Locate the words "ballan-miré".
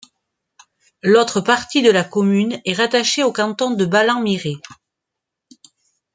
3.85-4.55